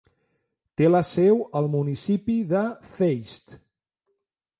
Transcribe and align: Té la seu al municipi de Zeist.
Té 0.79 0.87
la 0.93 1.01
seu 1.09 1.43
al 1.59 1.69
municipi 1.73 2.39
de 2.53 2.63
Zeist. 2.87 3.55